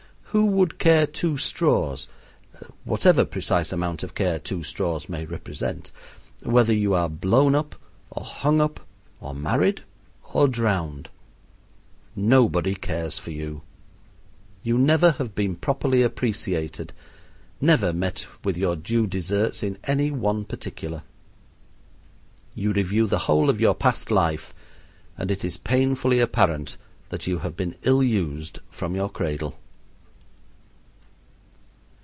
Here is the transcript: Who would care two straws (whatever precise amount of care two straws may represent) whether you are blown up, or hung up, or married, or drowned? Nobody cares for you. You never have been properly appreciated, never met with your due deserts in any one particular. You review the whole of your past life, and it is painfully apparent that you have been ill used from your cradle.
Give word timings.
Who 0.33 0.45
would 0.45 0.79
care 0.79 1.05
two 1.07 1.37
straws 1.37 2.07
(whatever 2.85 3.25
precise 3.25 3.73
amount 3.73 4.01
of 4.01 4.15
care 4.15 4.39
two 4.39 4.63
straws 4.63 5.09
may 5.09 5.25
represent) 5.25 5.91
whether 6.41 6.73
you 6.73 6.93
are 6.93 7.09
blown 7.09 7.53
up, 7.53 7.75
or 8.11 8.23
hung 8.23 8.61
up, 8.61 8.79
or 9.19 9.35
married, 9.35 9.83
or 10.33 10.47
drowned? 10.47 11.09
Nobody 12.15 12.75
cares 12.75 13.17
for 13.17 13.31
you. 13.31 13.63
You 14.63 14.77
never 14.77 15.11
have 15.11 15.35
been 15.35 15.57
properly 15.57 16.01
appreciated, 16.01 16.93
never 17.59 17.91
met 17.91 18.25
with 18.41 18.55
your 18.55 18.77
due 18.77 19.07
deserts 19.07 19.61
in 19.61 19.77
any 19.83 20.11
one 20.11 20.45
particular. 20.45 21.03
You 22.55 22.71
review 22.71 23.05
the 23.05 23.19
whole 23.27 23.49
of 23.49 23.59
your 23.59 23.75
past 23.75 24.09
life, 24.09 24.53
and 25.17 25.29
it 25.29 25.43
is 25.43 25.57
painfully 25.57 26.21
apparent 26.21 26.77
that 27.09 27.27
you 27.27 27.39
have 27.39 27.57
been 27.57 27.75
ill 27.81 28.01
used 28.01 28.59
from 28.71 28.95
your 28.95 29.09
cradle. 29.09 29.57